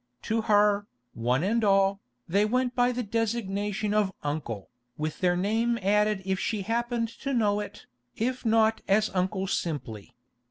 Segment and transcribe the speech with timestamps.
[0.23, 5.77] To her, one and all, they went by the designation of "Uncle," with their name
[5.79, 7.85] added if she happened to know it,
[8.15, 10.15] if not as Uncle simply.